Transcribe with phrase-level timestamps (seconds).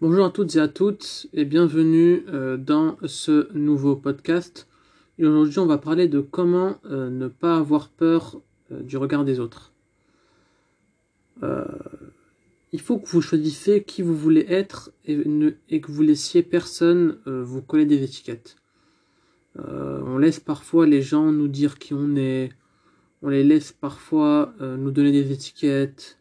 [0.00, 4.66] Bonjour à toutes et à toutes et bienvenue euh, dans ce nouveau podcast.
[5.18, 8.40] Et aujourd'hui, on va parler de comment euh, ne pas avoir peur
[8.72, 9.74] euh, du regard des autres.
[12.72, 15.18] il faut que vous choisissiez qui vous voulez être et,
[15.68, 18.56] et que vous laissiez personne vous coller des étiquettes.
[19.56, 22.50] on laisse parfois les gens nous dire qui on est.
[23.20, 26.19] On les laisse parfois nous donner des étiquettes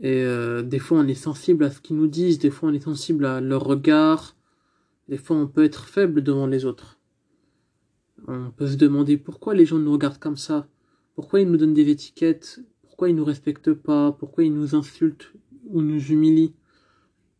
[0.00, 2.72] et euh, des fois, on est sensible à ce qu'ils nous disent, des fois, on
[2.72, 4.34] est sensible à leur regard,
[5.08, 6.98] des fois, on peut être faible devant les autres.
[8.26, 10.68] On peut se demander pourquoi les gens nous regardent comme ça,
[11.14, 15.32] pourquoi ils nous donnent des étiquettes, pourquoi ils nous respectent pas, pourquoi ils nous insultent
[15.66, 16.54] ou nous humilient,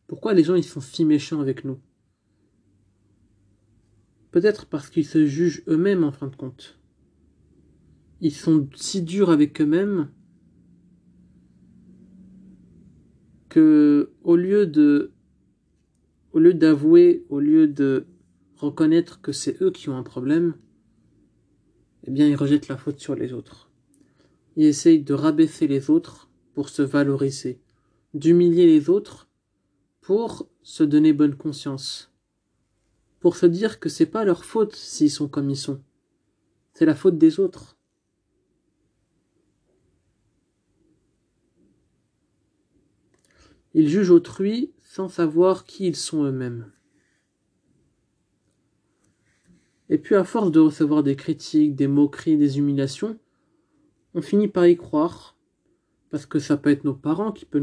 [0.06, 1.78] pourquoi les gens ils sont si méchants avec nous?
[4.32, 6.78] Peut-être parce qu'ils se jugent eux-mêmes en fin de compte.
[8.20, 10.10] Ils sont si durs avec eux-mêmes
[13.50, 15.12] que au lieu de
[16.32, 18.06] au lieu d'avouer, au lieu de
[18.56, 20.54] reconnaître que c'est eux qui ont un problème,
[22.04, 23.68] eh bien ils rejettent la faute sur les autres.
[24.56, 27.60] Ils essayent de rabaisser les autres pour se valoriser,
[28.14, 29.28] d'humilier les autres
[30.00, 32.12] pour se donner bonne conscience,
[33.18, 35.82] pour se dire que c'est pas leur faute s'ils sont comme ils sont,
[36.74, 37.76] c'est la faute des autres.
[43.74, 46.72] Ils jugent autrui sans savoir qui ils sont eux-mêmes.
[49.88, 53.18] Et puis à force de recevoir des critiques, des moqueries, des humiliations,
[54.14, 55.36] on finit par y croire,
[56.10, 57.62] parce que ça peut être nos parents qui, peuvent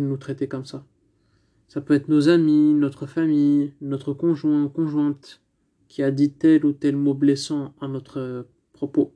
[0.00, 0.84] nous, traiter comme ça.
[1.68, 5.40] Ça peut être nos amis, notre famille, notre conjoint ou conjointe
[5.88, 9.12] qui a dit tel ou tel mot blessant à notre propos.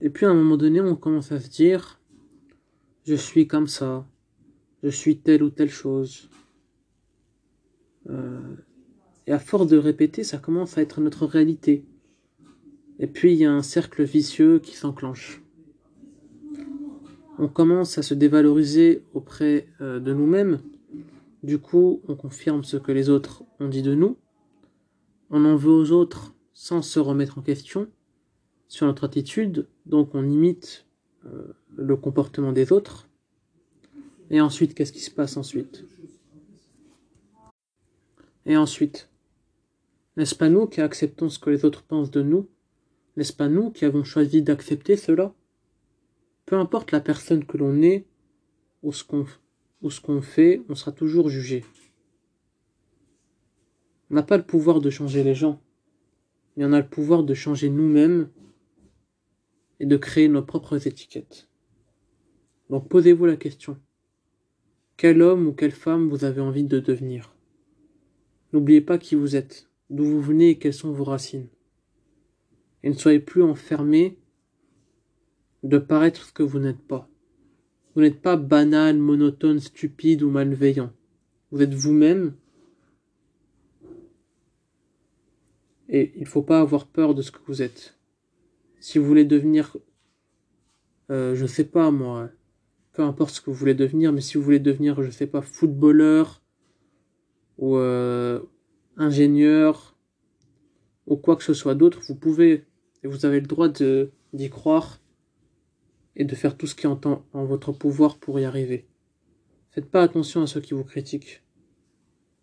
[0.00, 2.00] Et puis à un moment donné, on commence à se dire,
[3.04, 4.06] je suis comme ça,
[4.82, 6.28] je suis telle ou telle chose.
[8.10, 8.56] Euh,
[9.26, 11.84] et à force de répéter, ça commence à être notre réalité.
[12.98, 15.42] Et puis il y a un cercle vicieux qui s'enclenche.
[17.38, 20.60] On commence à se dévaloriser auprès euh, de nous-mêmes.
[21.42, 24.16] Du coup, on confirme ce que les autres ont dit de nous.
[25.30, 27.88] On en veut aux autres sans se remettre en question
[28.68, 30.86] sur notre attitude, donc on imite
[31.26, 33.08] euh, le comportement des autres.
[34.30, 35.84] Et ensuite, qu'est-ce qui se passe ensuite?
[38.44, 39.08] Et ensuite,
[40.16, 42.48] n'est-ce pas nous qui acceptons ce que les autres pensent de nous?
[43.16, 45.34] N'est-ce pas nous qui avons choisi d'accepter cela?
[46.44, 48.06] Peu importe la personne que l'on est
[48.82, 49.26] ou ce qu'on
[49.82, 51.64] ou ce qu'on fait, on sera toujours jugé.
[54.10, 55.60] On n'a pas le pouvoir de changer les gens,
[56.56, 58.28] mais on a le pouvoir de changer nous-mêmes
[59.80, 61.48] et de créer nos propres étiquettes.
[62.70, 63.78] Donc posez-vous la question.
[64.96, 67.34] Quel homme ou quelle femme vous avez envie de devenir?
[68.52, 71.48] N'oubliez pas qui vous êtes, d'où vous venez et quelles sont vos racines.
[72.82, 74.18] Et ne soyez plus enfermé
[75.62, 77.08] de paraître ce que vous n'êtes pas.
[77.94, 80.92] Vous n'êtes pas banal, monotone, stupide ou malveillant.
[81.50, 82.34] Vous êtes vous-même.
[85.88, 87.95] Et il ne faut pas avoir peur de ce que vous êtes.
[88.86, 89.76] Si vous voulez devenir,
[91.10, 92.30] euh, je sais pas moi,
[92.92, 95.42] peu importe ce que vous voulez devenir, mais si vous voulez devenir, je sais pas,
[95.42, 96.40] footballeur
[97.58, 98.40] ou euh,
[98.96, 99.98] ingénieur
[101.08, 102.64] ou quoi que ce soit d'autre, vous pouvez
[103.02, 105.00] et vous avez le droit de d'y croire
[106.14, 108.86] et de faire tout ce qui est en, en votre pouvoir pour y arriver.
[109.72, 111.42] Faites pas attention à ceux qui vous critiquent.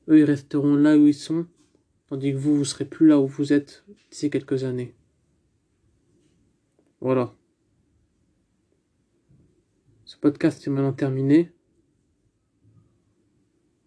[0.09, 1.47] Eux, ils resteront là où ils sont,
[2.07, 4.93] tandis que vous, vous serez plus là où vous êtes d'ici quelques années.
[7.03, 7.35] Voilà.
[10.05, 11.51] Ce podcast est maintenant terminé.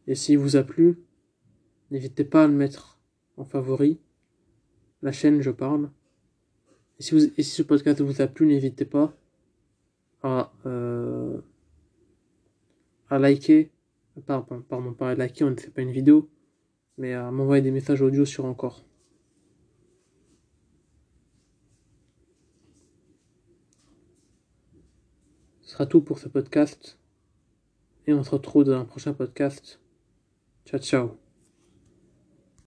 [0.06, 0.98] Et s'il vous a plu,
[1.90, 3.00] n'hésitez pas à le mettre
[3.38, 3.98] en favori.
[5.00, 5.88] La chaîne, je parle.
[7.00, 9.16] Et si, et si ce podcast vous a plu, n'hésitez pas
[10.22, 11.40] à, euh,
[13.08, 13.70] à liker.
[14.26, 16.28] Pardon, pardon, pas à liker, on ne fait pas une vidéo.
[16.98, 18.84] Mais à m'envoyer des messages audio sur encore.
[25.66, 26.96] Ce sera tout pour ce podcast.
[28.06, 29.80] Et on se retrouve dans un prochain podcast.
[30.64, 31.25] Ciao ciao.